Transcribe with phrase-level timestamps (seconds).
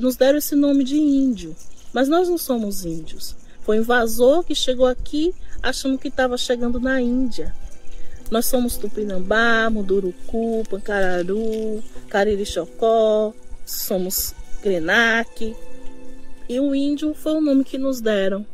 [0.00, 1.54] nos deram esse nome de índio.
[1.92, 3.34] Mas nós não somos índios.
[3.62, 7.54] Foi um invasor que chegou aqui achando que estava chegando na Índia.
[8.30, 13.34] Nós somos Tupinambá, Munduruku, Pancararu, Cariri-Chocó,
[13.64, 15.56] somos Krenak.
[16.48, 18.46] E o índio foi o nome que nos deram.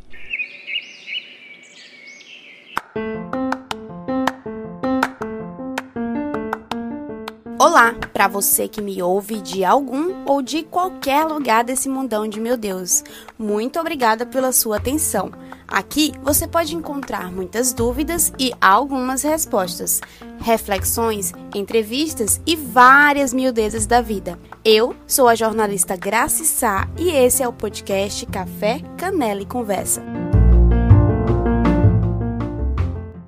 [7.67, 12.39] Olá, para você que me ouve de algum ou de qualquer lugar desse mundão de
[12.39, 13.03] meu Deus.
[13.39, 15.33] Muito obrigada pela sua atenção.
[15.67, 20.03] Aqui você pode encontrar muitas dúvidas e algumas respostas,
[20.41, 24.39] reflexões, entrevistas e várias miudezas da vida.
[24.63, 30.03] Eu sou a jornalista Graci Sá e esse é o podcast Café, Canela e Conversa.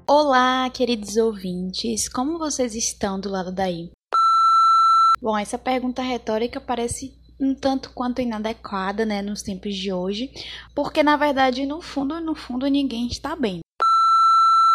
[0.07, 3.96] Olá, queridos ouvintes, como vocês estão do lado daí?
[5.27, 10.30] Bom, essa pergunta retórica parece um tanto quanto inadequada, né, nos tempos de hoje,
[10.73, 13.59] porque na verdade, no fundo, no fundo, ninguém está bem.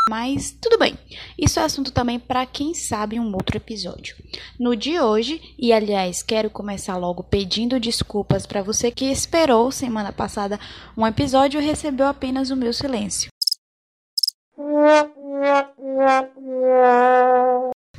[0.09, 0.99] Mas tudo bem,
[1.39, 4.13] isso é assunto também para quem sabe um outro episódio.
[4.59, 10.11] No de hoje, e aliás, quero começar logo pedindo desculpas para você que esperou semana
[10.11, 10.59] passada
[10.97, 13.29] um episódio e recebeu apenas o meu silêncio.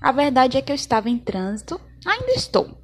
[0.03, 2.83] A verdade é que eu estava em trânsito Ainda estou.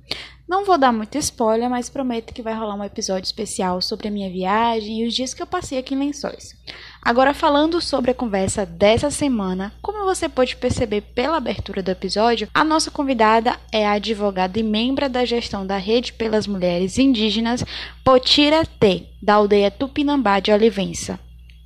[0.48, 4.10] Não vou dar muito spoiler, mas prometo que vai rolar um episódio especial sobre a
[4.10, 6.56] minha viagem e os dias que eu passei aqui em Lençóis.
[7.02, 12.48] Agora, falando sobre a conversa dessa semana, como você pode perceber pela abertura do episódio,
[12.55, 17.62] a nossa convidada é a advogada e membro da gestão da Rede pelas Mulheres Indígenas,
[18.03, 21.20] Potira T, da aldeia Tupinambá de Olivença.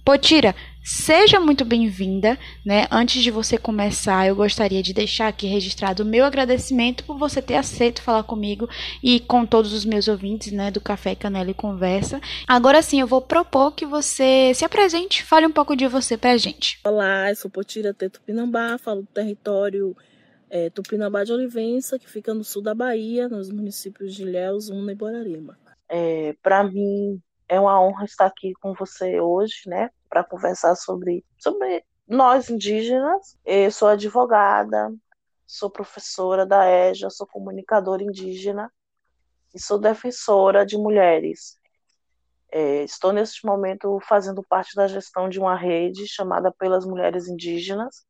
[0.05, 2.89] Potira, Seja muito bem-vinda, né?
[2.91, 7.41] Antes de você começar, eu gostaria de deixar aqui registrado o meu agradecimento por você
[7.41, 8.69] ter aceito falar comigo
[9.01, 12.21] e com todos os meus ouvintes, né, do Café Canela e Conversa.
[12.49, 16.37] Agora sim, eu vou propor que você se apresente, fale um pouco de você pra
[16.37, 16.81] gente.
[16.85, 18.11] Olá, eu sou Potira T.
[18.11, 19.97] Tupinambá, falo do território
[20.51, 24.91] é, Tupinambá de Olivença, que fica no sul da Bahia, nos municípios de Ilhéus, Una
[24.91, 25.57] e Borarema.
[25.89, 29.91] É, para mim é uma honra estar aqui com você hoje, né?
[30.09, 33.39] para conversar sobre, sobre nós indígenas.
[33.45, 34.91] Eu sou advogada,
[35.47, 38.73] sou professora da EJA, sou comunicadora indígena
[39.55, 41.59] e sou defensora de mulheres.
[42.51, 48.03] É, estou neste momento fazendo parte da gestão de uma rede chamada Pelas Mulheres Indígenas,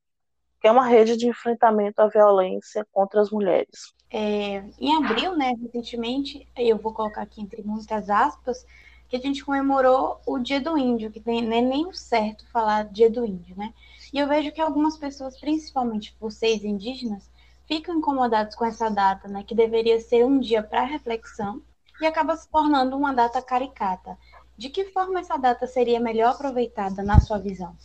[0.61, 3.93] que é uma rede de enfrentamento à violência contra as mulheres.
[4.09, 8.65] É, em abril, né, recentemente, eu vou colocar aqui entre muitas aspas,
[9.13, 12.47] que a gente comemorou o Dia do Índio, que tem, não é nem o certo
[12.51, 13.75] falar Dia do Índio, né?
[14.11, 17.31] E eu vejo que algumas pessoas, principalmente vocês indígenas,
[17.67, 19.45] ficam incomodados com essa data, né?
[19.47, 21.61] Que deveria ser um dia para reflexão
[22.01, 24.17] e acaba se tornando uma data caricata.
[24.57, 27.77] De que forma essa data seria melhor aproveitada na sua visão?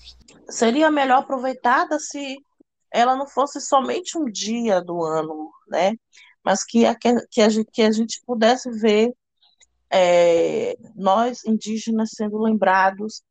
[0.50, 2.38] Seria melhor aproveitada se
[2.90, 5.92] ela não fosse somente um dia do ano, né?
[6.42, 7.16] Mas que a, que a,
[7.70, 9.14] que a gente pudesse ver
[9.90, 13.24] é, nós indígenas sendo lembrados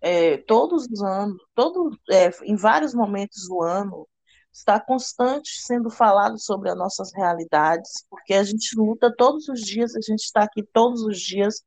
[0.00, 4.06] é, todos os anos, todo, é, em vários momentos do ano,
[4.52, 9.96] está constante sendo falado sobre as nossas realidades, porque a gente luta todos os dias,
[9.96, 11.62] a gente está aqui todos os dias,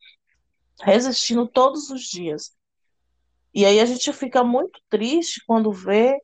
[0.81, 2.51] resistindo todos os dias.
[3.53, 6.17] E aí a gente fica muito triste quando vê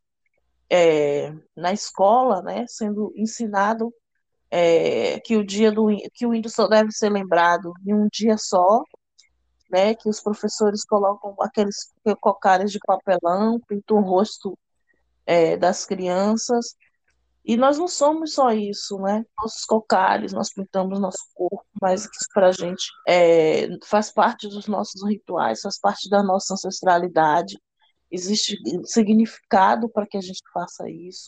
[0.69, 3.93] é, na escola, né, sendo ensinado
[4.55, 8.37] é, que o dia do que o índio só deve ser lembrado em um dia
[8.37, 8.83] só,
[9.71, 9.95] né?
[9.95, 11.91] Que os professores colocam aqueles
[12.21, 14.55] cocares de papelão, pintam o rosto
[15.25, 16.75] é, das crianças.
[17.43, 19.25] E nós não somos só isso, né?
[19.41, 24.67] Nossos cocares, nós pintamos nosso corpo, mas isso para a gente é, faz parte dos
[24.67, 27.57] nossos rituais, faz parte da nossa ancestralidade.
[28.11, 31.27] Existe significado para que a gente faça isso.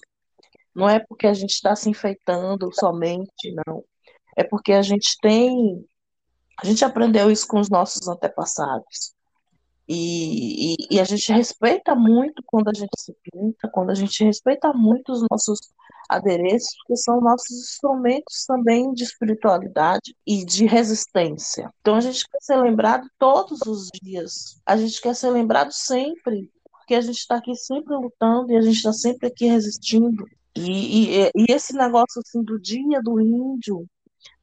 [0.75, 3.84] Não é porque a gente está se enfeitando somente, não.
[4.36, 5.86] É porque a gente tem.
[6.62, 9.16] A gente aprendeu isso com os nossos antepassados.
[9.88, 14.24] E, e, e, a gente respeita muito quando a gente se pinta, quando a gente
[14.24, 15.60] respeita muito os nossos
[16.10, 21.71] adereços, que são nossos instrumentos também de espiritualidade e de resistência.
[21.81, 26.51] Então a gente quer ser lembrado todos os dias, a gente quer ser lembrado sempre,
[26.71, 30.25] porque a gente está aqui sempre lutando e a gente está sempre aqui resistindo.
[30.56, 33.86] E, e, e, esse negócio assim do dia do índio,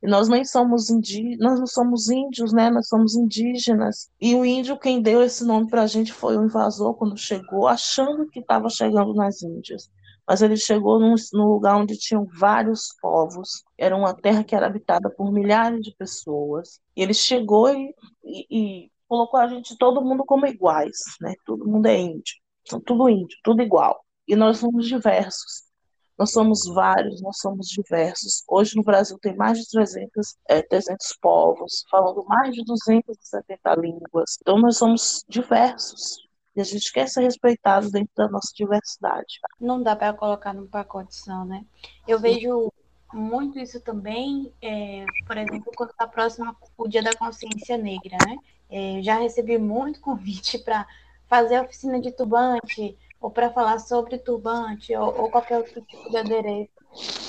[0.02, 2.70] nós nem somos indí nós não somos índios, né?
[2.70, 4.10] Nós somos indígenas.
[4.20, 7.66] E o índio, quem deu esse nome para a gente foi o invasor quando chegou,
[7.66, 9.90] achando que estava chegando nas Índias.
[10.26, 13.64] mas ele chegou num, num, lugar onde tinham vários povos.
[13.78, 16.80] Era uma terra que era habitada por milhares de pessoas.
[16.96, 17.94] E ele chegou e,
[18.24, 18.46] e,
[18.84, 21.34] e colocou a gente, todo mundo, como iguais, né?
[21.46, 22.34] Todo mundo é índio.
[22.68, 24.04] São tudo índio, tudo igual.
[24.28, 25.71] E nós somos diversos.
[26.18, 28.42] Nós somos vários, nós somos diversos.
[28.48, 34.36] Hoje no Brasil tem mais de 300, é, 300 povos, falando mais de 270 línguas.
[34.40, 36.28] Então nós somos diversos.
[36.54, 39.40] E a gente quer ser respeitado dentro da nossa diversidade.
[39.58, 41.64] Não dá para colocar num pacote só, né?
[42.06, 42.70] Eu vejo
[43.12, 48.36] muito isso também, é, por exemplo, quando está próximo o Dia da Consciência Negra, né?
[48.70, 50.86] É, já recebi muito convite para
[51.26, 56.16] fazer oficina de turbante, ou para falar sobre turbante, ou, ou, qualquer outro tipo de
[56.16, 56.72] adereço.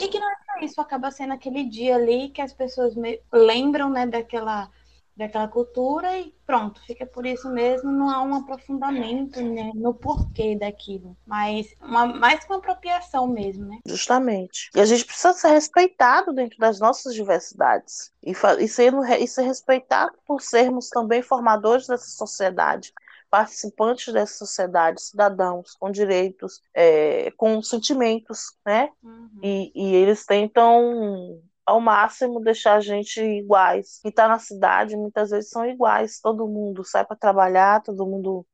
[0.02, 2.96] E que não é só isso, acaba sendo aquele dia ali que as pessoas
[3.32, 4.70] lembram né, daquela
[5.16, 10.58] daquela cultura e pronto, fica por isso mesmo, não há um aprofundamento né, no porquê
[10.58, 13.78] daquilo, mas uma, mais uma apropriação mesmo, né?
[13.86, 14.70] Justamente.
[14.76, 20.14] E a gente precisa ser respeitado dentro das nossas diversidades e, e, e ser respeitado
[20.26, 22.92] por sermos também formadores dessa sociedade
[23.34, 28.92] participantes dessa sociedade, cidadãos com direitos, é, com sentimentos, né?
[29.02, 29.40] Uhum.
[29.42, 33.98] E, e eles tentam ao máximo deixar a gente iguais.
[34.04, 38.46] Quem está na cidade muitas vezes são iguais, todo mundo sai para trabalhar, todo mundo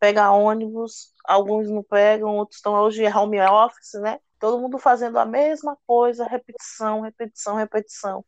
[0.00, 4.18] pega ônibus, alguns não pegam, outros estão hoje em home office, né?
[4.40, 8.24] Todo mundo fazendo a mesma coisa, repetição, repetição, repetição.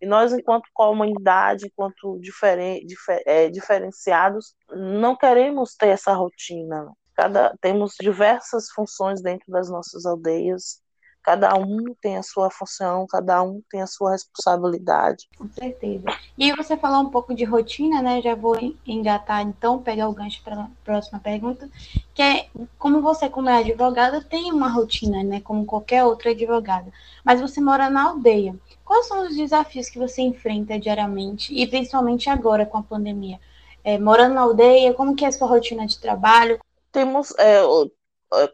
[0.00, 6.90] E nós, enquanto comunidade, enquanto diferen, difer, é, diferenciados, não queremos ter essa rotina.
[7.14, 10.82] Cada, temos diversas funções dentro das nossas aldeias,
[11.24, 15.26] Cada um tem a sua função, cada um tem a sua responsabilidade.
[15.38, 16.04] Com certeza.
[16.36, 18.20] E aí você falou um pouco de rotina, né?
[18.20, 18.54] Já vou
[18.86, 21.66] engatar então, pegar o gancho para a próxima pergunta,
[22.12, 22.46] que é
[22.78, 25.40] como você, como é advogada, tem uma rotina, né?
[25.40, 26.92] Como qualquer outra advogada.
[27.24, 28.54] Mas você mora na aldeia.
[28.84, 33.40] Quais são os desafios que você enfrenta diariamente e principalmente agora com a pandemia?
[33.82, 36.60] É, morando na aldeia, como que é a sua rotina de trabalho?
[36.92, 37.62] Temos é,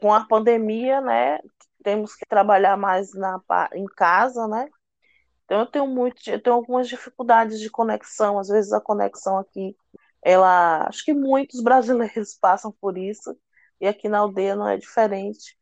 [0.00, 1.40] com a pandemia, né?
[1.82, 3.40] Temos que trabalhar mais na,
[3.74, 4.68] em casa, né?
[5.44, 9.76] Então eu tenho muito, eu tenho algumas dificuldades de conexão, às vezes a conexão aqui,
[10.22, 13.36] ela, acho que muitos brasileiros passam por isso,
[13.80, 15.58] e aqui na aldeia não é diferente.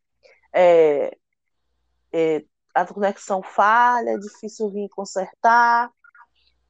[0.53, 1.17] É,
[2.13, 2.45] é,
[2.75, 5.91] a conexão falha, é difícil vir consertar.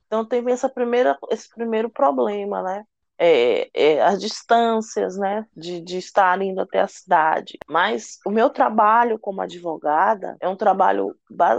[0.07, 2.85] Então tem essa primeira, esse primeiro problema, né?
[3.19, 7.59] É, é, as distâncias, né, de, de estar indo até a cidade.
[7.69, 11.15] Mas o meu trabalho como advogada é um trabalho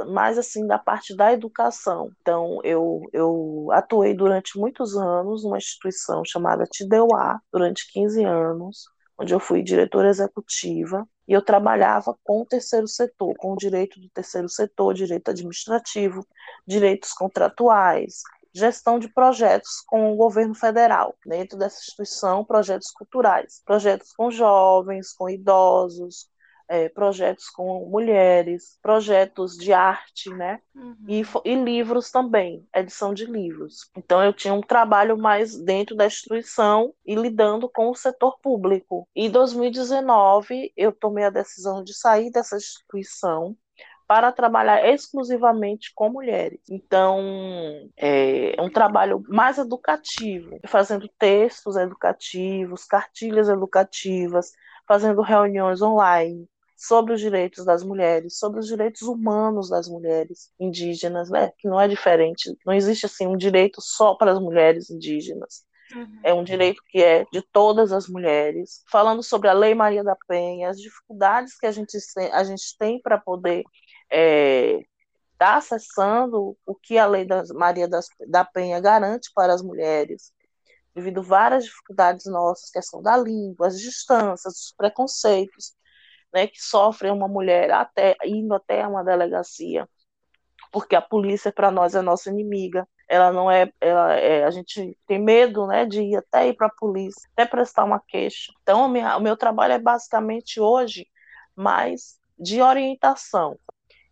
[0.07, 2.11] mais assim da parte da educação.
[2.21, 8.85] Então eu, eu atuei durante muitos anos numa instituição chamada Tideuá, durante 15 anos,
[9.19, 13.99] onde eu fui diretora executiva e eu trabalhava com o terceiro setor, com o direito
[13.99, 16.25] do terceiro setor, direito administrativo,
[16.65, 18.23] direitos contratuais,
[18.53, 25.13] gestão de projetos com o governo federal, dentro dessa instituição, projetos culturais, projetos com jovens,
[25.13, 26.29] com idosos,
[26.69, 30.61] é, projetos com mulheres, projetos de arte, né?
[30.75, 30.95] Uhum.
[31.07, 33.89] E, e, livros também, edição de livros.
[33.97, 39.07] Então eu tinha um trabalho mais dentro da instituição e lidando com o setor público.
[39.15, 43.57] Em 2019 eu tomei a decisão de sair dessa instituição
[44.09, 46.59] para trabalhar exclusivamente com mulheres.
[46.67, 47.21] Então,
[47.95, 54.51] é um trabalho mais educativo, fazendo textos educativos, cartilhas educativas,
[54.87, 61.29] fazendo reuniões online sobre os direitos das mulheres, sobre os direitos humanos das mulheres indígenas,
[61.29, 61.51] né?
[61.59, 65.63] Que não é diferente, não existe assim um direito só para as mulheres indígenas.
[65.95, 66.19] Uhum.
[66.23, 68.83] É um direito que é de todas as mulheres.
[68.91, 71.95] Falando sobre a Lei Maria da Penha, as dificuldades que a gente,
[72.31, 73.63] a gente tem para poder
[74.11, 74.79] é,
[75.33, 80.33] está acessando o que a lei da Maria das, da Penha garante para as mulheres,
[80.93, 85.73] devido a várias dificuldades nossas, questão da língua, as distâncias, os preconceitos,
[86.33, 89.87] né, que sofrem uma mulher até indo até uma delegacia,
[90.71, 92.87] porque a polícia para nós é nossa inimiga.
[93.07, 96.67] Ela não é, ela é, a gente tem medo, né, de ir até ir para
[96.67, 98.51] a polícia, até prestar uma queixa.
[98.61, 101.07] Então, minha, o meu trabalho é basicamente hoje
[101.55, 103.57] mais de orientação,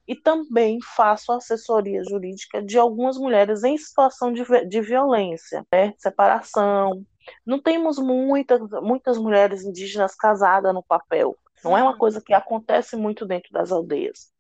[0.08, 5.94] e também faço assessoria jurídica de algumas mulheres em situação de, de violência, né?
[5.98, 7.06] separação.
[7.46, 11.36] Não temos muitas, muitas mulheres indígenas casadas no papel.
[11.64, 14.32] Não é uma coisa que acontece muito dentro das aldeias.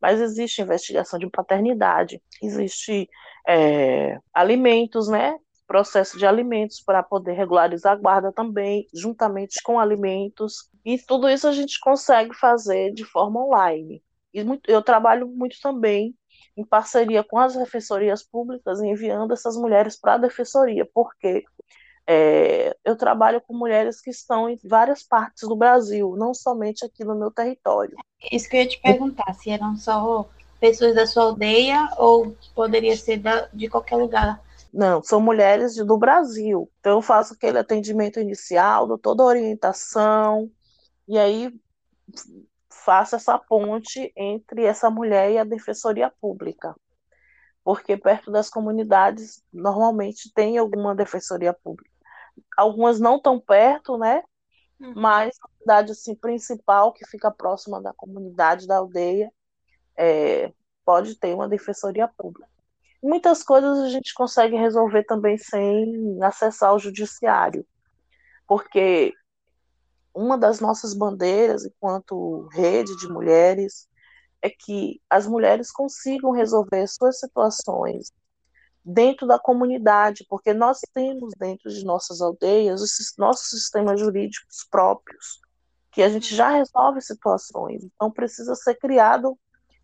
[0.00, 3.08] Mas existe investigação de paternidade, existe
[3.48, 5.36] é, alimentos, né?
[5.66, 10.70] processo de alimentos para poder regularizar a guarda também, juntamente com alimentos.
[10.84, 14.00] E tudo isso a gente consegue fazer de forma online.
[14.36, 16.14] E muito, eu trabalho muito também
[16.54, 21.42] em parceria com as defensorias públicas, enviando essas mulheres para a defensoria, porque
[22.06, 27.02] é, eu trabalho com mulheres que estão em várias partes do Brasil, não somente aqui
[27.02, 27.96] no meu território.
[28.30, 30.28] Isso que eu ia te perguntar, se eram só
[30.60, 34.38] pessoas da sua aldeia ou poderia ser da, de qualquer lugar?
[34.70, 36.70] Não, são mulheres de, do Brasil.
[36.80, 40.50] Então eu faço aquele atendimento inicial, dou toda a orientação,
[41.08, 41.50] e aí
[42.84, 46.74] faço essa ponte entre essa mulher e a defensoria pública.
[47.64, 51.90] Porque perto das comunidades normalmente tem alguma defensoria pública.
[52.56, 54.22] Algumas não tão perto, né?
[54.78, 54.92] Uhum.
[54.94, 59.32] Mas a cidade assim, principal, que fica próxima da comunidade da aldeia,
[59.96, 60.52] é,
[60.84, 62.48] pode ter uma defensoria pública.
[63.02, 67.66] Muitas coisas a gente consegue resolver também sem acessar o judiciário,
[68.46, 69.12] porque
[70.16, 73.86] uma das nossas bandeiras, enquanto rede de mulheres,
[74.40, 78.10] é que as mulheres consigam resolver suas situações
[78.82, 85.40] dentro da comunidade, porque nós temos dentro de nossas aldeias os nossos sistemas jurídicos próprios,
[85.92, 87.84] que a gente já resolve situações.
[87.84, 89.38] Então precisa ser criado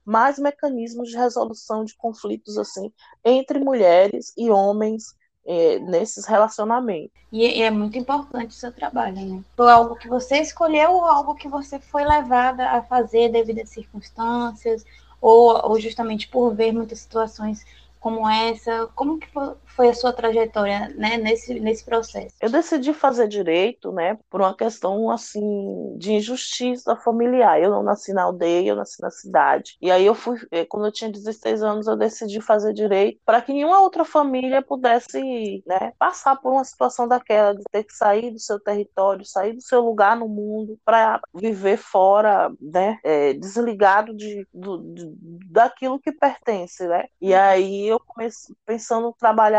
[0.05, 2.91] mais mecanismos de resolução de conflitos assim
[3.25, 5.15] entre mulheres e homens
[5.46, 7.11] é, nesses relacionamentos.
[7.30, 9.42] E, e, é muito importante o seu trabalho, né?
[9.56, 13.70] Foi algo que você escolheu ou algo que você foi levada a fazer devido às
[13.70, 14.84] circunstâncias
[15.20, 17.64] ou, ou justamente por ver muitas situações
[18.02, 18.88] como essa?
[18.96, 22.35] Como que foi a sua trajetória né, nesse, nesse processo?
[22.41, 27.61] Eu decidi fazer direito, né, por uma questão assim de injustiça familiar.
[27.61, 29.76] Eu não nasci na aldeia, eu nasci na cidade.
[29.81, 33.41] E aí eu fui, eh, quando eu tinha 16 anos, eu decidi fazer direito para
[33.41, 38.31] que nenhuma outra família pudesse, né, passar por uma situação daquela de ter que sair
[38.31, 44.14] do seu território, sair do seu lugar no mundo para viver fora, né, é, desligado
[44.14, 45.12] de, do, de,
[45.50, 47.07] daquilo que pertence, né?
[47.21, 49.12] E aí eu comecei pensando em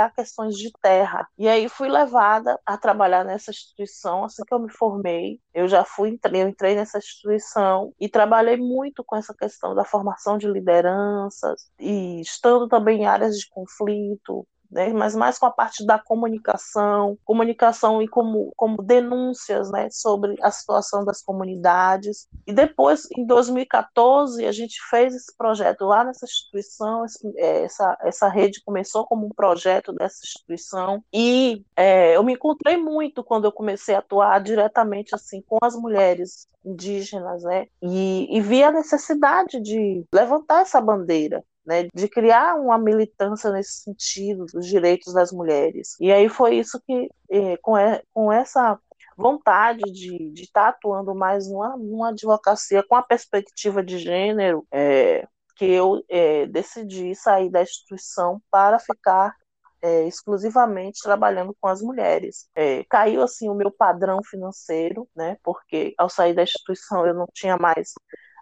[0.03, 1.27] trabalhar questões de terra.
[1.37, 5.39] E aí fui levada a trabalhar nessa instituição assim que eu me formei.
[5.53, 10.37] Eu já fui, eu entrei nessa instituição e trabalhei muito com essa questão da formação
[10.37, 15.85] de lideranças e estando também em áreas de conflito, né, mas mais com a parte
[15.85, 22.27] da comunicação, comunicação e como, como denúncias né, sobre a situação das comunidades.
[22.45, 27.05] E depois, em 2014, a gente fez esse projeto lá nessa instituição,
[27.37, 32.75] é, essa, essa rede começou como um projeto dessa instituição, e é, eu me encontrei
[32.75, 37.67] muito quando eu comecei a atuar diretamente assim com as mulheres indígenas, né?
[37.81, 43.83] E, e vi a necessidade de levantar essa bandeira, né, de criar uma militância nesse
[43.83, 45.95] sentido dos direitos das mulheres.
[45.99, 47.73] E aí foi isso que, eh, com,
[48.13, 48.79] com essa
[49.17, 54.65] vontade de, de estar tá atuando mais numa, numa advocacia com a perspectiva de gênero,
[54.71, 59.35] é, que eu é, decidi sair da instituição para ficar
[59.81, 62.47] é, exclusivamente trabalhando com as mulheres.
[62.55, 65.37] É, caiu assim o meu padrão financeiro, né?
[65.43, 67.93] Porque ao sair da instituição eu não tinha mais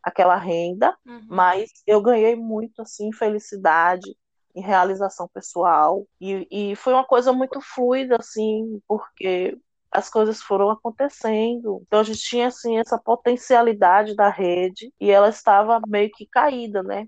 [0.04, 1.26] aquela renda, uhum.
[1.30, 4.16] mas eu ganhei muito assim felicidade
[4.56, 9.58] em realização pessoal e, e foi uma coisa muito fluida assim, porque
[9.92, 11.84] as coisas foram acontecendo.
[11.86, 16.82] Então a gente tinha assim essa potencialidade da rede e ela estava meio que caída,
[16.82, 17.08] né?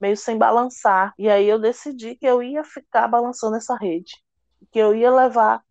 [0.00, 1.12] Meio sem balançar.
[1.18, 4.14] E aí eu decidi que eu ia ficar balançando essa rede,
[4.72, 5.62] que eu ia levar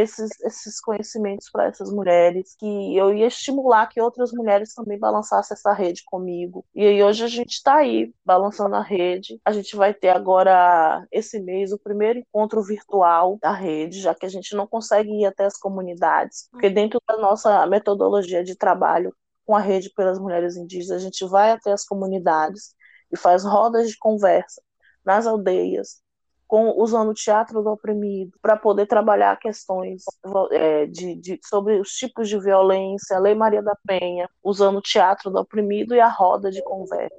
[0.00, 5.54] esses, esses conhecimentos para essas mulheres, que eu ia estimular que outras mulheres também balançassem
[5.54, 6.64] essa rede comigo.
[6.74, 9.40] E aí hoje a gente está aí, balançando a rede.
[9.44, 14.26] A gente vai ter agora, esse mês, o primeiro encontro virtual da rede, já que
[14.26, 19.14] a gente não consegue ir até as comunidades, porque dentro da nossa metodologia de trabalho
[19.44, 22.74] com a rede pelas mulheres indígenas, a gente vai até as comunidades
[23.12, 24.60] e faz rodas de conversa
[25.04, 26.02] nas aldeias,
[26.46, 30.04] com, usando o teatro do oprimido para poder trabalhar questões
[30.52, 34.82] é, de, de, sobre os tipos de violência, a Lei Maria da Penha, usando o
[34.82, 37.14] teatro do oprimido e a roda de conversa.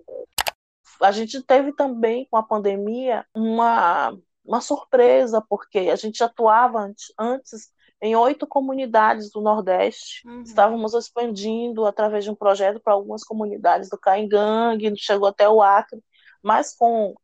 [1.01, 7.13] A gente teve também, com a pandemia, uma, uma surpresa, porque a gente atuava antes,
[7.19, 7.69] antes
[8.01, 10.27] em oito comunidades do Nordeste.
[10.27, 10.41] Uhum.
[10.41, 16.01] Estávamos expandindo através de um projeto para algumas comunidades do Caingangue, chegou até o Acre,
[16.41, 17.15] mas com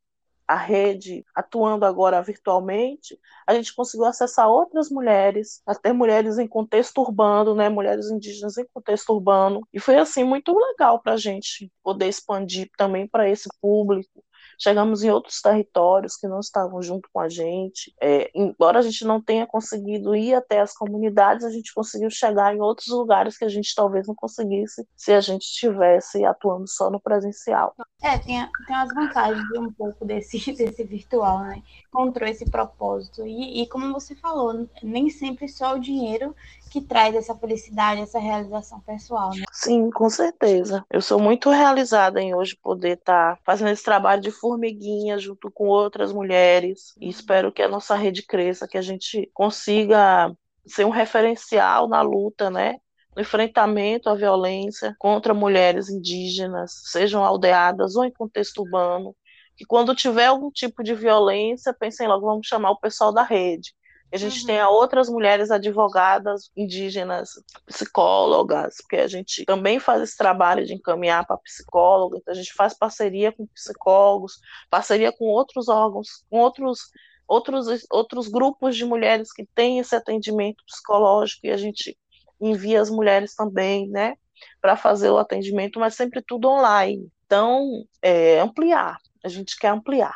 [0.48, 7.02] a rede atuando agora virtualmente, a gente conseguiu acessar outras mulheres, até mulheres em contexto
[7.02, 11.72] urbano, né, mulheres indígenas em contexto urbano, e foi assim muito legal para a gente
[11.84, 14.24] poder expandir também para esse público
[14.60, 17.94] chegamos em outros territórios que não estavam junto com a gente.
[18.02, 22.56] É, embora a gente não tenha conseguido ir até as comunidades, a gente conseguiu chegar
[22.56, 26.90] em outros lugares que a gente talvez não conseguisse se a gente estivesse atuando só
[26.90, 27.76] no presencial.
[28.02, 31.62] É, tem, tem as vantagens de um pouco desse, desse virtual, né?
[31.88, 33.26] Encontrou esse propósito.
[33.26, 36.36] E, e como você falou, nem sempre só o dinheiro
[36.74, 39.44] que traz essa felicidade, essa realização pessoal, né?
[39.52, 40.84] Sim, com certeza.
[40.90, 45.50] Eu sou muito realizada em hoje poder estar tá fazendo esse trabalho de formiguinha junto
[45.50, 46.94] com outras mulheres.
[47.00, 50.36] E espero que a nossa rede cresça, que a gente consiga
[50.66, 52.76] ser um referencial na luta, né?
[53.16, 59.16] No enfrentamento à violência contra mulheres indígenas, sejam aldeadas ou em contexto urbano,
[59.56, 63.74] que quando tiver algum tipo de violência, pensem logo, vamos chamar o pessoal da rede
[64.16, 64.46] a gente uhum.
[64.46, 67.32] tenha outras mulheres advogadas indígenas,
[67.66, 72.54] psicólogas, porque a gente também faz esse trabalho de encaminhar para psicóloga, então a gente
[72.54, 74.40] faz parceria com psicólogos,
[74.70, 76.92] parceria com outros órgãos, com outros
[77.28, 81.98] outros outros grupos de mulheres que têm esse atendimento psicológico e a gente
[82.40, 84.16] envia as mulheres também, né,
[84.62, 87.10] para fazer o atendimento, mas sempre tudo online.
[87.26, 90.14] Então, é, ampliar, a gente quer ampliar.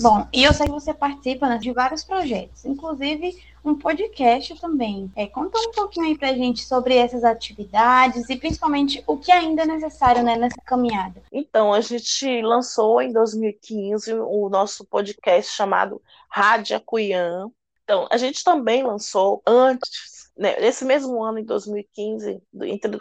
[0.00, 5.10] Bom, e eu sei que você participa né, de vários projetos, inclusive um podcast também.
[5.16, 9.62] É, conta um pouquinho aí pra gente sobre essas atividades e principalmente o que ainda
[9.62, 11.22] é necessário né, nessa caminhada.
[11.32, 17.50] Então, a gente lançou em 2015 o nosso podcast chamado Rádio Acuian.
[17.82, 22.40] Então, a gente também lançou antes nesse mesmo ano, em 2015,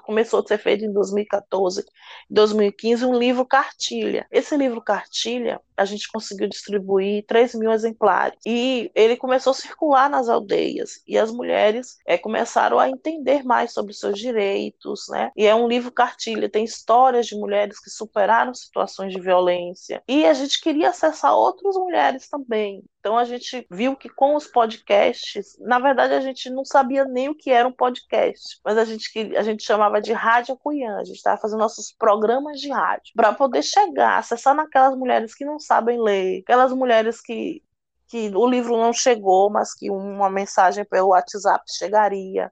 [0.01, 4.25] começou a ser feito em 2014, em 2015, um livro cartilha.
[4.31, 8.39] Esse livro cartilha, a gente conseguiu distribuir 3 mil exemplares.
[8.45, 11.01] E ele começou a circular nas aldeias.
[11.07, 15.31] E as mulheres é, começaram a entender mais sobre seus direitos, né?
[15.35, 20.01] E é um livro cartilha, tem histórias de mulheres que superaram situações de violência.
[20.07, 22.83] E a gente queria acessar outras mulheres também.
[23.07, 27.29] Então a gente viu que com os podcasts, na verdade a gente não sabia nem
[27.29, 31.05] o que era um podcast, mas a gente, a gente chamava de rádio cunhã, a
[31.05, 35.57] gente estava fazendo nossos programas de rádio, para poder chegar, acessar naquelas mulheres que não
[35.57, 37.63] sabem ler, aquelas mulheres que,
[38.09, 42.51] que o livro não chegou, mas que uma mensagem pelo WhatsApp chegaria.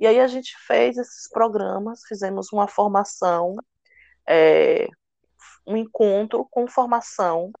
[0.00, 3.56] E aí a gente fez esses programas, fizemos uma formação,
[4.26, 4.88] é,
[5.66, 7.52] um encontro com formação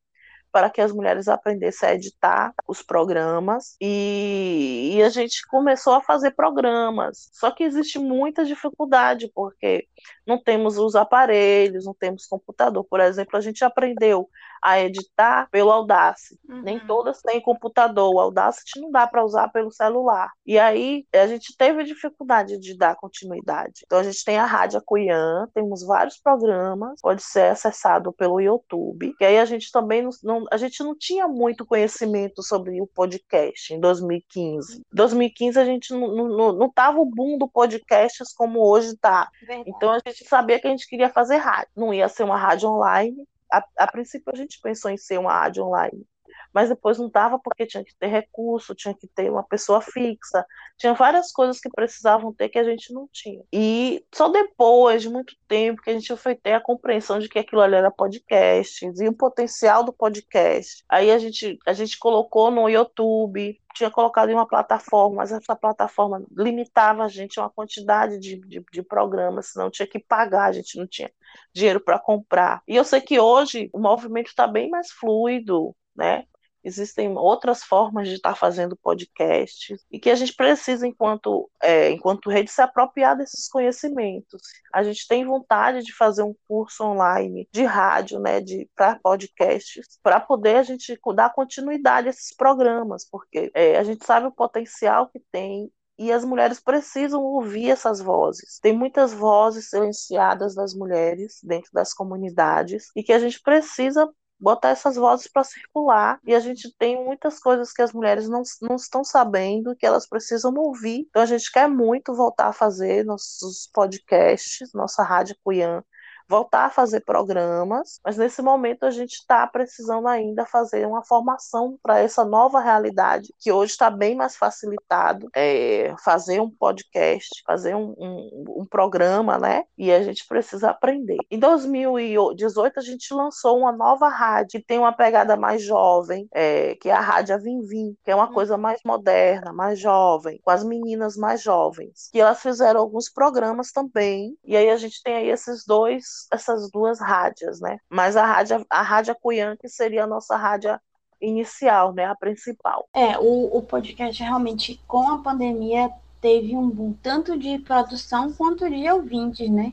[0.52, 6.02] para que as mulheres aprendessem a editar os programas e, e, a gente começou a
[6.02, 7.30] fazer programas.
[7.32, 9.88] Só que existe muita dificuldade, porque
[10.26, 12.84] não temos os aparelhos, não temos computador.
[12.84, 14.28] Por exemplo, a gente aprendeu
[14.62, 16.38] a editar pelo Audacity.
[16.48, 16.62] Uhum.
[16.62, 18.14] Nem todas têm computador.
[18.14, 20.30] O Audacity não dá para usar pelo celular.
[20.46, 23.82] E aí a gente teve dificuldade de dar continuidade.
[23.84, 29.12] Então a gente tem a Rádio Acuian, temos vários programas, pode ser acessado pelo YouTube.
[29.20, 32.86] E aí a gente também não, não, a gente não tinha muito conhecimento sobre o
[32.86, 34.78] podcast em 2015.
[34.78, 39.30] Em 2015 a gente não, não, não tava o boom do podcasts como hoje está.
[39.66, 41.70] Então a gente sabia que a gente queria fazer rádio.
[41.76, 45.32] Não ia ser uma rádio online, a, a princípio a gente pensou em ser uma
[45.32, 46.06] rádio online,
[46.52, 50.44] mas depois não dava porque tinha que ter recurso, tinha que ter uma pessoa fixa,
[50.76, 53.42] tinha várias coisas que precisavam ter que a gente não tinha.
[53.52, 57.38] E só depois de muito tempo que a gente foi ter a compreensão de que
[57.38, 60.84] aquilo ali era podcast, e o potencial do podcast.
[60.88, 65.56] Aí a gente, a gente colocou no YouTube, tinha colocado em uma plataforma, mas essa
[65.56, 70.46] plataforma limitava a gente a uma quantidade de, de, de programas, senão tinha que pagar,
[70.46, 71.10] a gente não tinha
[71.52, 72.62] dinheiro para comprar.
[72.68, 76.24] E eu sei que hoje o movimento está bem mais fluido, né?
[76.64, 82.30] Existem outras formas de estar fazendo podcast e que a gente precisa, enquanto, é, enquanto
[82.30, 84.42] rede, se apropriar desses conhecimentos.
[84.72, 89.98] A gente tem vontade de fazer um curso online de rádio, né, de para podcasts,
[90.02, 94.32] para poder a gente dar continuidade a esses programas, porque é, a gente sabe o
[94.32, 98.58] potencial que tem e as mulheres precisam ouvir essas vozes.
[98.60, 104.08] Tem muitas vozes silenciadas das mulheres dentro das comunidades e que a gente precisa
[104.42, 106.18] botar essas vozes para circular.
[106.26, 110.06] E a gente tem muitas coisas que as mulheres não, não estão sabendo, que elas
[110.06, 111.06] precisam ouvir.
[111.08, 115.84] Então a gente quer muito voltar a fazer nossos podcasts, nossa Rádio Cuian,
[116.32, 121.78] voltar a fazer programas, mas nesse momento a gente está precisando ainda fazer uma formação
[121.82, 127.74] para essa nova realidade, que hoje está bem mais facilitado, é, fazer um podcast, fazer
[127.74, 129.64] um, um, um, programa, né?
[129.76, 131.18] E a gente precisa aprender.
[131.30, 136.76] Em 2018 a gente lançou uma nova rádio que tem uma pegada mais jovem, é,
[136.76, 137.60] que é a Rádio Avim
[138.02, 138.32] que é uma hum.
[138.32, 143.70] coisa mais moderna, mais jovem, com as meninas mais jovens, que elas fizeram alguns programas
[143.70, 147.78] também, e aí a gente tem aí esses dois essas, duas rádios, né?
[147.88, 150.78] Mas a rádio, a rádio Cuian, que seria a nossa rádio
[151.20, 152.04] inicial, né?
[152.06, 152.88] A principal.
[152.92, 158.68] É, o, o podcast realmente, com a pandemia, teve um boom tanto de produção quanto
[158.68, 159.72] de ouvintes, né?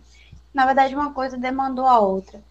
[0.54, 2.42] Na verdade, uma coisa demandou a outra.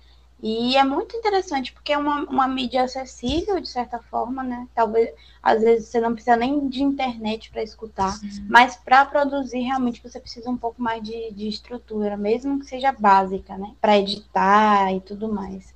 [0.40, 4.68] E é muito interessante, porque é uma, uma mídia acessível, de certa forma, né?
[4.74, 5.10] Talvez,
[5.42, 8.46] às vezes, você não precisa nem de internet para escutar, Sim.
[8.48, 12.92] mas para produzir, realmente, você precisa um pouco mais de, de estrutura, mesmo que seja
[12.92, 13.74] básica, né?
[13.80, 15.74] Para editar e tudo mais.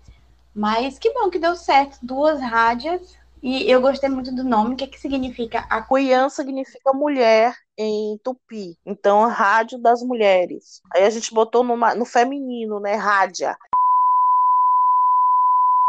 [0.54, 1.98] Mas que bom que deu certo.
[2.02, 3.16] Duas rádios.
[3.42, 4.74] E eu gostei muito do nome.
[4.74, 5.66] O que, é que significa?
[5.68, 8.78] A Cuian significa mulher em tupi.
[8.86, 10.80] Então, rádio das mulheres.
[10.94, 12.94] Aí a gente botou numa, no feminino, né?
[12.94, 13.56] Rádia.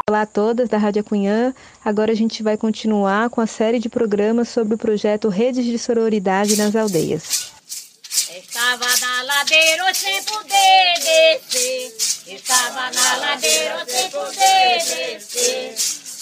[0.10, 1.56] Olá a todas da Rádio Cunhã.
[1.84, 5.80] Agora a gente vai continuar com a série de programas sobre o projeto Redes de
[5.80, 7.54] Sororidade nas Aldeias.
[8.12, 12.36] Estava na ladeira sem poder descer.
[12.36, 15.74] Estava na ladeira sem poder descer.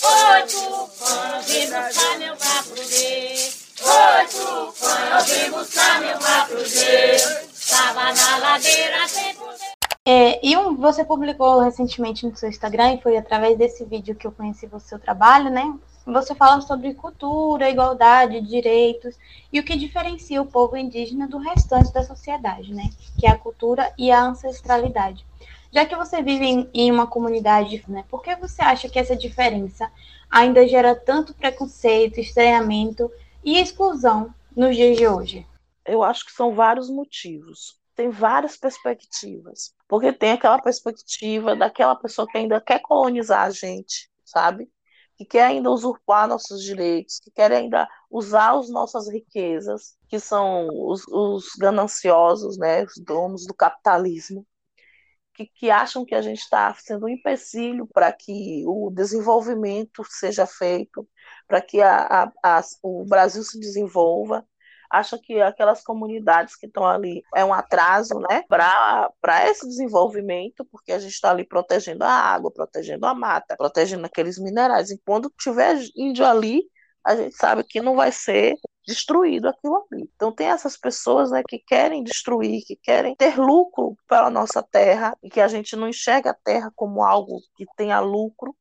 [0.04, 3.50] Oito fãs, vim buscar meu caprudê.
[3.82, 7.16] Oito fãs, vim buscar meu caprudê.
[7.52, 9.51] Estava na ladeira sem poder
[10.04, 14.26] é, e um, você publicou recentemente no seu Instagram, e foi através desse vídeo que
[14.26, 15.78] eu conheci o seu trabalho, né?
[16.08, 19.16] Você fala sobre cultura, igualdade, direitos
[19.54, 22.90] e o que diferencia o povo indígena do restante da sociedade, né?
[23.20, 25.24] Que é a cultura e a ancestralidade.
[25.72, 28.04] Já que você vive em, em uma comunidade, né?
[28.10, 29.92] Por que você acha que essa diferença
[30.32, 33.12] ainda gera tanto preconceito, estranhamento
[33.44, 35.48] e exclusão nos dias de hoje?
[35.86, 39.74] Eu acho que são vários motivos tem várias perspectivas.
[39.88, 44.70] Porque tem aquela perspectiva daquela pessoa que ainda quer colonizar a gente, sabe?
[45.18, 50.68] Que quer ainda usurpar nossos direitos, que quer ainda usar as nossas riquezas, que são
[50.72, 54.46] os, os gananciosos, né, os donos do capitalismo,
[55.34, 60.46] que, que acham que a gente está sendo um empecilho para que o desenvolvimento seja
[60.46, 61.08] feito,
[61.48, 64.46] para que a, a, a, o Brasil se desenvolva
[64.92, 70.92] acha que aquelas comunidades que estão ali é um atraso né, para esse desenvolvimento, porque
[70.92, 74.92] a gente está ali protegendo a água, protegendo a mata, protegendo aqueles minerais.
[74.92, 76.64] E quando tiver índio ali,
[77.04, 80.10] a gente sabe que não vai ser destruído aquilo ali.
[80.16, 85.18] Então tem essas pessoas né, que querem destruir, que querem ter lucro pela nossa terra
[85.24, 88.56] e que a gente não enxerga a terra como algo que tenha lucro,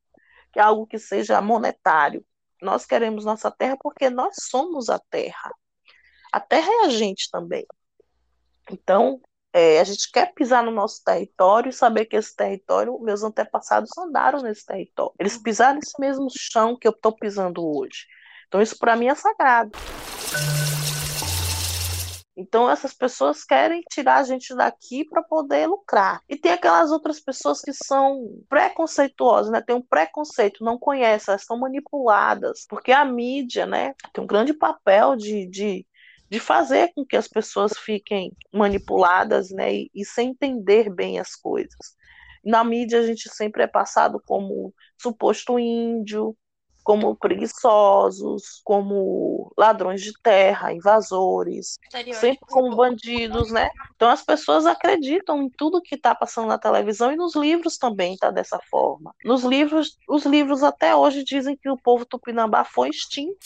[0.52, 2.24] que é algo que seja monetário.
[2.62, 5.50] Nós queremos nossa terra porque nós somos a terra
[6.32, 7.66] a terra é a gente também.
[8.70, 9.20] Então,
[9.52, 13.90] é, a gente quer pisar no nosso território e saber que esse território, meus antepassados
[13.98, 15.12] andaram nesse território.
[15.18, 18.06] Eles pisaram nesse mesmo chão que eu estou pisando hoje.
[18.46, 19.72] Então, isso para mim é sagrado.
[22.36, 26.22] Então, essas pessoas querem tirar a gente daqui para poder lucrar.
[26.26, 29.60] E tem aquelas outras pessoas que são preconceituosas, né?
[29.60, 32.64] Tem um preconceito, não conhecem, elas estão manipuladas.
[32.66, 35.86] Porque a mídia, né, tem um grande papel de, de
[36.30, 41.34] de fazer com que as pessoas fiquem manipuladas né, e, e sem entender bem as
[41.34, 41.98] coisas.
[42.44, 46.36] Na mídia a gente sempre é passado como suposto índio,
[46.82, 51.78] como preguiçosos, como ladrões de terra, invasores,
[52.14, 53.68] sempre como bandidos, né?
[53.94, 58.14] Então as pessoas acreditam em tudo que está passando na televisão e nos livros também
[58.14, 59.14] está dessa forma.
[59.24, 63.36] Nos livros, os livros até hoje dizem que o povo tupinambá foi extinto.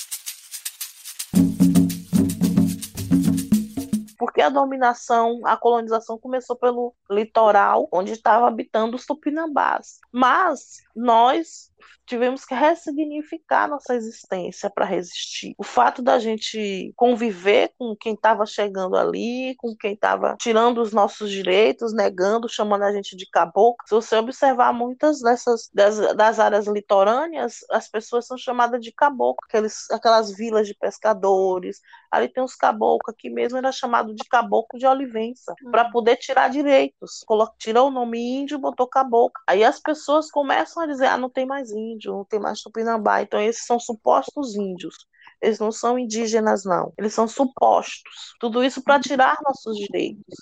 [4.24, 10.00] Porque a dominação, a colonização começou pelo litoral, onde estavam habitando os tupinambás.
[10.10, 11.70] Mas nós
[12.06, 15.54] tivemos que ressignificar nossa existência para resistir.
[15.58, 20.92] O fato da gente conviver com quem estava chegando ali, com quem estava tirando os
[20.92, 23.86] nossos direitos, negando, chamando a gente de caboclo.
[23.86, 29.44] Se você observar muitas dessas das, das áreas litorâneas, as pessoas são chamadas de caboclo,
[29.48, 31.80] aqueles, aquelas vilas de pescadores.
[32.10, 35.70] Ali tem os caboclos, aqui mesmo era chamado de caboclo de Olivença, uhum.
[35.70, 37.24] para poder tirar direitos.
[37.58, 39.42] Tirou o nome índio, botou caboclo.
[39.48, 43.22] Aí as pessoas começam a dizer: ah, não tem mais índio não tem mais tupinambá.
[43.22, 44.94] Então, esses são supostos índios.
[45.40, 46.92] Eles não são indígenas, não.
[46.96, 48.34] Eles são supostos.
[48.40, 50.34] Tudo isso para tirar nossos direitos.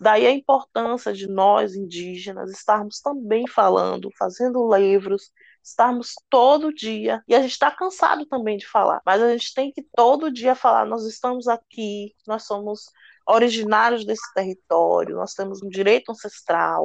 [0.00, 5.32] Daí a importância de nós, indígenas, estarmos também falando, fazendo livros,
[5.62, 7.22] estarmos todo dia.
[7.26, 10.54] E a gente está cansado também de falar, mas a gente tem que todo dia
[10.54, 12.90] falar: nós estamos aqui, nós somos
[13.26, 16.84] originários desse território, nós temos um direito ancestral,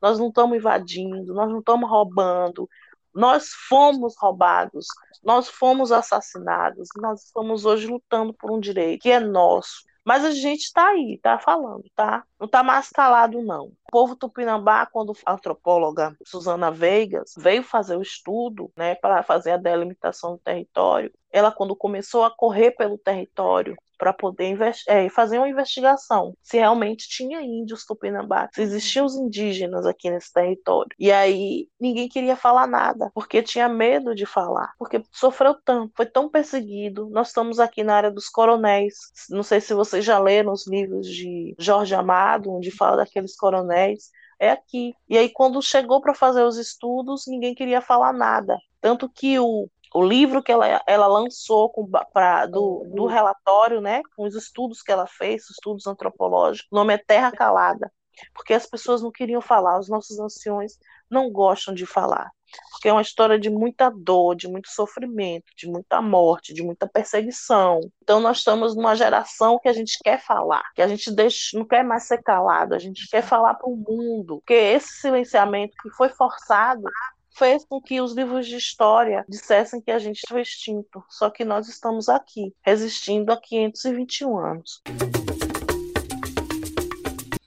[0.00, 2.68] nós não estamos invadindo, nós não estamos roubando,
[3.14, 4.86] nós fomos roubados,
[5.22, 9.88] nós fomos assassinados, nós estamos hoje lutando por um direito que é nosso.
[10.04, 12.24] Mas a gente está aí, está falando, tá?
[12.38, 13.70] Não está mais calado, não.
[13.92, 19.56] povo tupinambá, quando a antropóloga Susana Veigas veio fazer o estudo, né, para fazer a
[19.58, 24.58] delimitação do território, ela quando começou a correr pelo território para poder
[24.88, 30.32] é, fazer uma investigação se realmente tinha índios tupinambá, se existiam os indígenas aqui nesse
[30.32, 30.90] território.
[30.98, 36.06] E aí ninguém queria falar nada, porque tinha medo de falar, porque sofreu tanto, foi
[36.06, 37.10] tão perseguido.
[37.10, 38.94] Nós estamos aqui na área dos coronéis.
[39.28, 44.10] Não sei se vocês já leram os livros de Jorge Amado, onde fala daqueles coronéis
[44.40, 44.94] é aqui.
[45.08, 48.58] E aí, quando chegou para fazer os estudos, ninguém queria falar nada.
[48.80, 54.02] Tanto que o o livro que ela, ela lançou com, pra, do, do relatório, né,
[54.16, 57.92] com os estudos que ela fez, estudos antropológicos, o nome é Terra Calada,
[58.34, 60.78] porque as pessoas não queriam falar, os nossos anciões
[61.10, 62.30] não gostam de falar,
[62.70, 66.86] porque é uma história de muita dor, de muito sofrimento, de muita morte, de muita
[66.86, 67.80] perseguição.
[68.02, 71.66] Então nós estamos numa geração que a gente quer falar, que a gente deixa, não
[71.66, 75.90] quer mais ser calado, a gente quer falar para o mundo, porque esse silenciamento que
[75.90, 76.82] foi forçado
[77.32, 81.02] fez com que os livros de história dissessem que a gente foi extinto.
[81.08, 84.82] Só que nós estamos aqui, resistindo há 521 anos.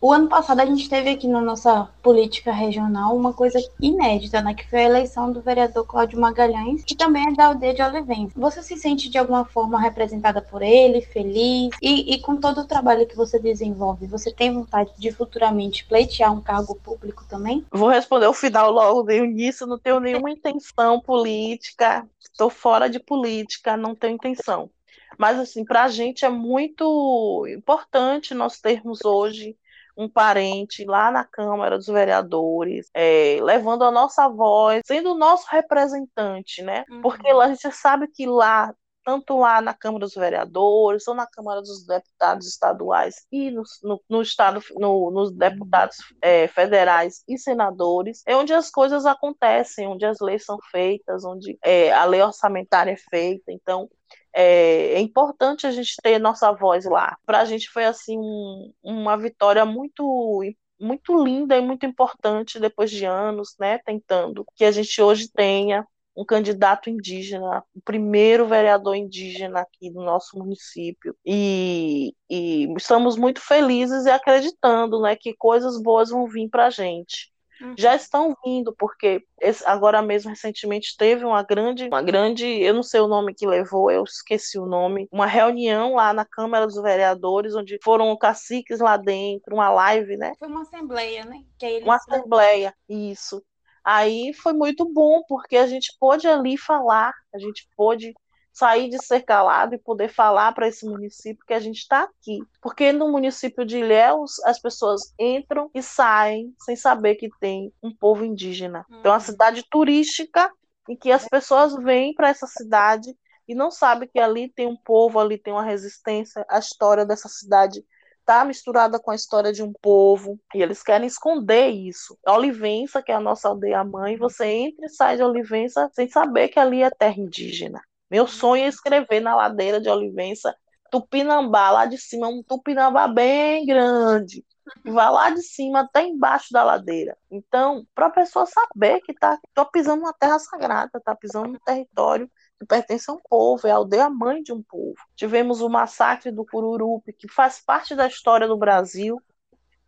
[0.04, 4.54] O ano passado a gente teve aqui na nossa política regional uma coisa inédita, né?
[4.54, 8.34] Que foi a eleição do vereador Cláudio Magalhães, que também é da aldeia de Olivença.
[8.36, 11.70] Você se sente de alguma forma representada por ele, feliz?
[11.82, 16.34] E, e com todo o trabalho que você desenvolve, você tem vontade de futuramente pleitear
[16.34, 17.66] um cargo público também?
[17.72, 23.00] Vou responder o final logo do início, não tenho nenhuma intenção política, estou fora de
[23.00, 24.70] política, não tenho intenção.
[25.18, 29.56] Mas, assim, para a gente é muito importante nós termos hoje
[29.96, 35.48] um parente lá na Câmara dos Vereadores, é, levando a nossa voz, sendo o nosso
[35.50, 36.84] representante, né?
[36.90, 37.02] Uhum.
[37.02, 41.62] Porque a gente sabe que lá tanto lá na Câmara dos Vereadores, ou na Câmara
[41.62, 48.24] dos Deputados Estaduais e no, no, no Estado, no, nos deputados é, federais e senadores,
[48.26, 52.92] é onde as coisas acontecem, onde as leis são feitas, onde é, a lei orçamentária
[52.92, 53.52] é feita.
[53.52, 53.90] Então,
[54.34, 57.18] é, é, importante a gente ter nossa voz lá.
[57.26, 60.42] Para a gente foi assim um, uma vitória muito
[60.80, 65.88] muito linda e muito importante depois de anos, né, tentando que a gente hoje tenha
[66.16, 71.16] um candidato indígena, o primeiro vereador indígena aqui do nosso município.
[71.26, 76.70] E, e estamos muito felizes e acreditando né, que coisas boas vão vir para a
[76.70, 77.33] gente.
[77.64, 77.76] Uhum.
[77.78, 82.84] Já estão vindo, porque esse, agora mesmo recentemente teve uma grande, uma grande, eu não
[82.84, 86.82] sei o nome que levou, eu esqueci o nome, uma reunião lá na Câmara dos
[86.82, 90.34] Vereadores, onde foram caciques lá dentro, uma live, né?
[90.38, 91.42] Foi uma assembleia, né?
[91.84, 93.42] Uma assembleia, isso.
[93.84, 98.14] Aí foi muito bom, porque a gente pôde ali falar, a gente pôde
[98.54, 102.40] sair de ser calado e poder falar para esse município que a gente está aqui.
[102.62, 107.94] Porque no município de Ilhéus, as pessoas entram e saem sem saber que tem um
[107.94, 108.86] povo indígena.
[108.88, 109.20] Então, é uma uhum.
[109.20, 110.52] cidade turística
[110.88, 113.16] em que as pessoas vêm para essa cidade
[113.48, 116.46] e não sabem que ali tem um povo, ali tem uma resistência.
[116.48, 117.84] A história dessa cidade
[118.20, 122.18] está misturada com a história de um povo e eles querem esconder isso.
[122.26, 126.50] Olivença, que é a nossa aldeia mãe, você entra e sai de Olivença sem saber
[126.50, 127.82] que ali é terra indígena.
[128.14, 130.56] Meu sonho é escrever na ladeira de Olivença
[130.92, 134.46] Tupinambá, lá de cima, um Tupinambá bem grande.
[134.86, 137.18] Vai lá de cima até embaixo da ladeira.
[137.32, 139.40] Então, para a pessoa saber que está
[139.72, 143.78] pisando numa terra sagrada, está pisando num território que pertence a um povo, é a
[143.78, 144.94] aldeia mãe de um povo.
[145.16, 149.20] Tivemos o massacre do Cururupi, que faz parte da história do Brasil,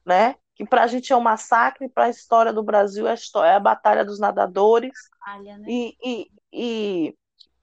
[0.04, 0.34] né?
[0.56, 3.50] Que para a gente é um massacre, para a história do Brasil é a, história,
[3.52, 4.98] é a Batalha dos Nadadores.
[5.22, 5.68] Alha, né?
[5.70, 7.16] e, e, e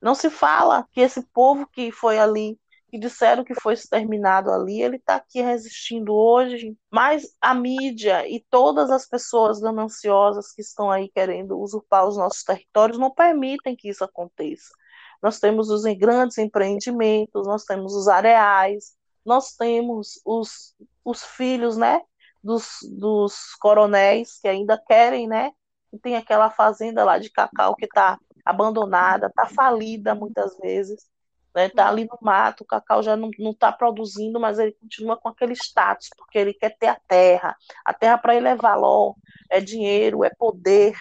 [0.02, 2.58] não se fala que esse povo que foi ali
[2.92, 8.44] que disseram que foi exterminado ali, ele está aqui resistindo hoje, mas a mídia e
[8.50, 13.88] todas as pessoas gananciosas que estão aí querendo usurpar os nossos territórios não permitem que
[13.88, 14.74] isso aconteça.
[15.22, 18.92] Nós temos os grandes empreendimentos, nós temos os areais,
[19.24, 21.98] nós temos os, os filhos, né,
[22.44, 25.50] dos, dos coronéis que ainda querem, né,
[25.90, 31.06] e tem aquela fazenda lá de cacau que está abandonada, está falida muitas vezes,
[31.54, 35.28] né, tá ali no mato, o cacau já não está produzindo, mas ele continua com
[35.28, 39.16] aquele status, porque ele quer ter a terra, a terra para ele é valor,
[39.50, 40.94] é dinheiro, é poder,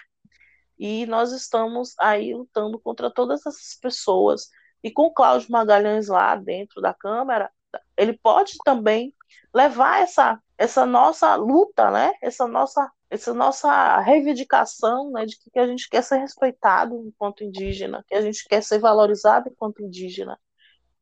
[0.81, 4.49] e nós estamos aí lutando contra todas essas pessoas.
[4.83, 7.51] E com o Cláudio Magalhães lá dentro da Câmara,
[7.95, 9.13] ele pode também
[9.53, 12.13] levar essa, essa nossa luta, né?
[12.19, 15.25] essa, nossa, essa nossa reivindicação né?
[15.25, 19.49] de que a gente quer ser respeitado enquanto indígena, que a gente quer ser valorizado
[19.49, 20.39] enquanto indígena.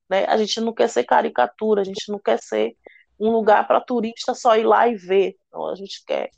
[0.09, 0.25] Né?
[0.25, 2.75] A gente não quer ser caricatura, a gente não quer ser
[3.19, 5.35] um lugar para turista só ir lá e ver.
[5.47, 6.31] Então, a gente quer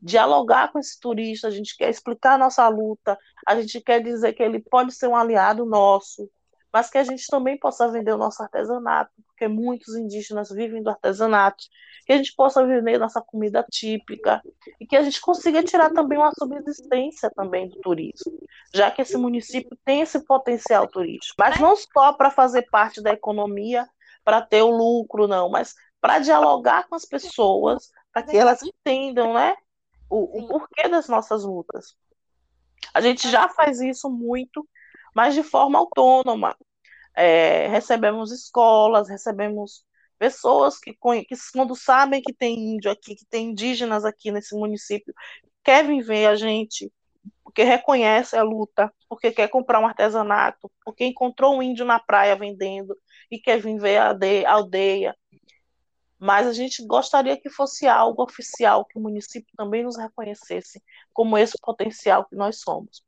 [0.00, 4.32] dialogar com esse turista, a gente quer explicar a nossa luta, a gente quer dizer
[4.32, 6.30] que ele pode ser um aliado nosso,
[6.72, 10.90] mas que a gente também possa vender o nosso artesanato, porque muitos indígenas vivem do
[10.90, 11.64] artesanato,
[12.04, 14.42] que a gente possa vender nossa comida típica
[14.80, 18.38] e que a gente consiga tirar também uma subsistência também do turismo,
[18.74, 23.12] já que esse município tem esse potencial turístico, mas não só para fazer parte da
[23.12, 23.86] economia,
[24.24, 29.34] para ter o lucro, não, mas para dialogar com as pessoas, para que elas entendam,
[29.34, 29.56] né,
[30.10, 31.96] o, o porquê das nossas lutas.
[32.94, 34.66] A gente já faz isso muito,
[35.18, 36.56] mas de forma autônoma.
[37.12, 39.84] É, recebemos escolas, recebemos
[40.16, 45.12] pessoas que, que, quando sabem que tem índio aqui, que tem indígenas aqui nesse município,
[45.64, 46.92] querem ver a gente,
[47.42, 52.36] porque reconhece a luta, porque quer comprar um artesanato, porque encontrou um índio na praia
[52.36, 52.96] vendendo
[53.28, 55.16] e quer vir ver a aldeia,
[56.16, 60.80] mas a gente gostaria que fosse algo oficial, que o município também nos reconhecesse
[61.12, 63.07] como esse potencial que nós somos.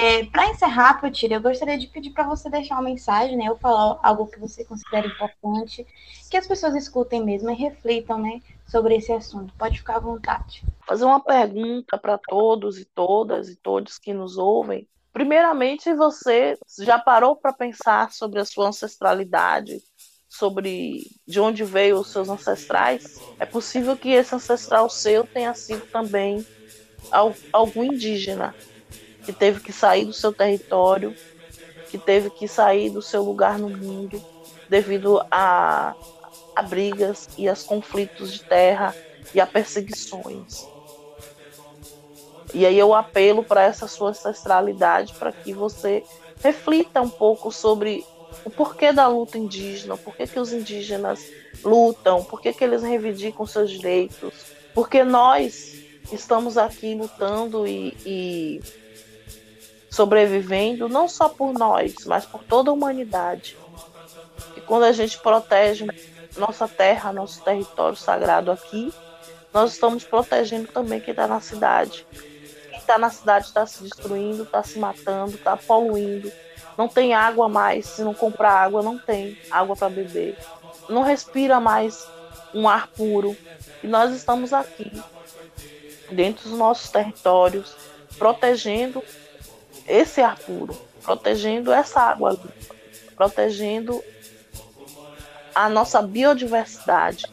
[0.00, 3.46] É, para encerrar, Potira, eu gostaria de pedir para você deixar uma mensagem, né?
[3.46, 5.86] Eu falar algo que você considera importante,
[6.28, 9.54] que as pessoas escutem mesmo e reflitam, né, sobre esse assunto.
[9.56, 10.64] Pode ficar à vontade.
[10.86, 14.88] Fazer uma pergunta para todos e todas e todos que nos ouvem.
[15.14, 19.80] Primeiramente, você já parou para pensar sobre a sua ancestralidade,
[20.28, 23.02] sobre de onde veio os seus ancestrais?
[23.40, 26.46] É possível que esse ancestral seu tenha sido também
[27.52, 28.56] algum indígena
[29.22, 31.18] que teve que sair do seu território,
[31.88, 34.24] que teve que sair do seu lugar no mundo
[34.68, 35.96] devido a,
[36.54, 38.96] a brigas e aos conflitos de terra
[39.34, 40.73] e a perseguições.
[42.54, 46.04] E aí eu apelo para essa sua ancestralidade para que você
[46.40, 48.06] reflita um pouco sobre
[48.44, 51.20] o porquê da luta indígena, por que, que os indígenas
[51.64, 54.32] lutam, por que, que eles reivindicam seus direitos,
[54.72, 55.74] porque nós
[56.12, 58.60] estamos aqui lutando e, e
[59.90, 63.56] sobrevivendo não só por nós, mas por toda a humanidade.
[64.56, 65.86] E quando a gente protege
[66.36, 68.92] nossa terra, nosso território sagrado aqui,
[69.52, 72.06] nós estamos protegendo também quem está na cidade.
[72.84, 76.30] Está na cidade está se destruindo, está se matando, está poluindo.
[76.76, 80.36] Não tem água mais, se não comprar água, não tem água para beber.
[80.86, 82.06] Não respira mais
[82.52, 83.34] um ar puro.
[83.82, 84.92] E nós estamos aqui,
[86.10, 87.74] dentro dos nossos territórios,
[88.18, 89.02] protegendo
[89.88, 92.38] esse ar puro, protegendo essa água
[93.16, 94.04] protegendo
[95.54, 97.24] a nossa biodiversidade,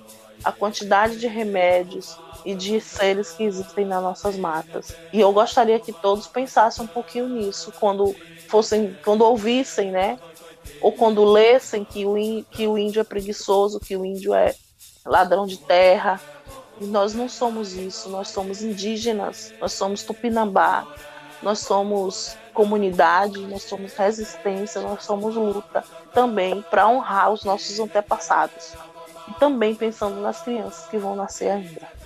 [0.45, 4.95] a quantidade de remédios e de seres que existem nas nossas matas.
[5.13, 8.15] E eu gostaria que todos pensassem um pouquinho nisso quando
[8.47, 10.19] fossem, quando ouvissem, né?
[10.81, 12.15] Ou quando lessem que o,
[12.49, 14.55] que o índio é preguiçoso, que o índio é
[15.05, 16.19] ladrão de terra.
[16.79, 20.87] E nós não somos isso, nós somos indígenas, nós somos tupinambá,
[21.41, 28.73] nós somos comunidade, nós somos resistência, nós somos luta também para honrar os nossos antepassados.
[29.27, 32.00] E também pensando nas crianças que vão nascer ainda.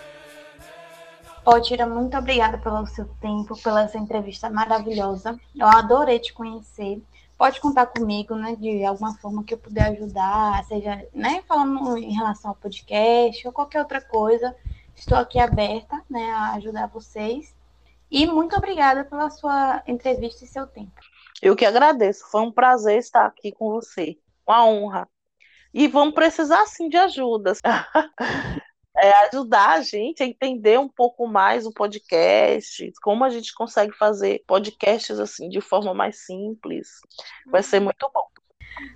[1.48, 5.40] Ó, Tira, muito obrigada pelo seu tempo, pela essa entrevista maravilhosa.
[5.56, 7.00] Eu adorei te conhecer.
[7.38, 12.14] Pode contar comigo, né, de alguma forma que eu puder ajudar, seja, né, falando em
[12.14, 14.56] relação ao podcast ou qualquer outra coisa.
[14.96, 17.54] Estou aqui aberta, né, a ajudar vocês.
[18.10, 21.00] E muito obrigada pela sua entrevista e seu tempo.
[21.42, 22.26] Eu que agradeço.
[22.32, 24.18] Foi um prazer estar aqui com você.
[24.48, 25.08] Uma honra.
[25.72, 27.62] E vamos precisar sim de ajudas.
[28.98, 33.92] é, ajudar a gente a entender um pouco mais o podcast, como a gente consegue
[33.94, 37.02] fazer podcasts assim de forma mais simples.
[37.48, 38.28] Vai ser muito bom.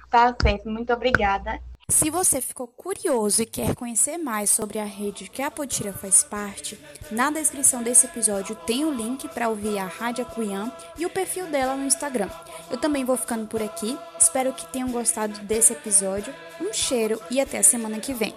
[0.09, 1.61] Tá certo, muito obrigada.
[1.89, 6.23] Se você ficou curioso e quer conhecer mais sobre a rede que a Potira faz
[6.23, 11.09] parte, na descrição desse episódio tem o link para ouvir a Rádio Acuian e o
[11.09, 12.29] perfil dela no Instagram.
[12.69, 16.33] Eu também vou ficando por aqui, espero que tenham gostado desse episódio.
[16.61, 18.35] Um cheiro e até a semana que vem.